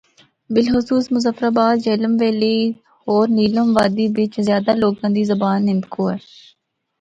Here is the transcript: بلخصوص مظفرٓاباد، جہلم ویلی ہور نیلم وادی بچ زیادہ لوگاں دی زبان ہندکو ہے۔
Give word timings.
بلخصوص 0.53 1.05
مظفرٓاباد، 1.15 1.75
جہلم 1.83 2.13
ویلی 2.21 2.57
ہور 3.05 3.27
نیلم 3.37 3.67
وادی 3.77 4.05
بچ 4.15 4.33
زیادہ 4.47 4.71
لوگاں 4.81 5.13
دی 5.15 5.23
زبان 5.31 5.59
ہندکو 5.71 6.03
ہے۔ 6.11 6.19